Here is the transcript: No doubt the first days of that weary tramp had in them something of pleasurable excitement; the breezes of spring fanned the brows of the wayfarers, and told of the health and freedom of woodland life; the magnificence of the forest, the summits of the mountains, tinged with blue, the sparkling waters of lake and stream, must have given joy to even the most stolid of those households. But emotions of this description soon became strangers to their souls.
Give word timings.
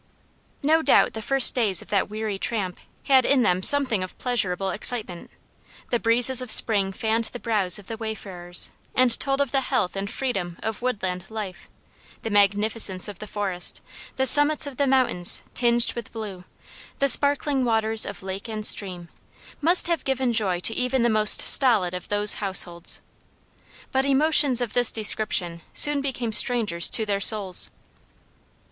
No 0.63 0.81
doubt 0.81 1.13
the 1.13 1.21
first 1.21 1.53
days 1.53 1.83
of 1.83 1.89
that 1.89 2.09
weary 2.09 2.39
tramp 2.39 2.79
had 3.03 3.23
in 3.23 3.43
them 3.43 3.61
something 3.61 4.01
of 4.01 4.17
pleasurable 4.17 4.71
excitement; 4.71 5.29
the 5.91 5.99
breezes 5.99 6.41
of 6.41 6.49
spring 6.49 6.91
fanned 6.91 7.25
the 7.25 7.39
brows 7.39 7.77
of 7.77 7.85
the 7.85 7.97
wayfarers, 7.97 8.71
and 8.95 9.19
told 9.19 9.39
of 9.39 9.51
the 9.51 9.61
health 9.61 9.95
and 9.95 10.09
freedom 10.09 10.57
of 10.63 10.81
woodland 10.81 11.29
life; 11.29 11.69
the 12.23 12.31
magnificence 12.31 13.07
of 13.07 13.19
the 13.19 13.27
forest, 13.27 13.79
the 14.15 14.25
summits 14.25 14.65
of 14.65 14.77
the 14.77 14.87
mountains, 14.87 15.43
tinged 15.53 15.93
with 15.93 16.11
blue, 16.11 16.45
the 16.97 17.07
sparkling 17.07 17.63
waters 17.63 18.03
of 18.03 18.23
lake 18.23 18.47
and 18.49 18.65
stream, 18.65 19.07
must 19.61 19.85
have 19.85 20.03
given 20.03 20.33
joy 20.33 20.59
to 20.61 20.73
even 20.73 21.03
the 21.03 21.09
most 21.11 21.41
stolid 21.41 21.93
of 21.93 22.07
those 22.07 22.33
households. 22.41 23.01
But 23.91 24.05
emotions 24.05 24.61
of 24.61 24.73
this 24.73 24.91
description 24.91 25.61
soon 25.73 26.01
became 26.01 26.31
strangers 26.31 26.89
to 26.89 27.05
their 27.05 27.21
souls. 27.21 27.69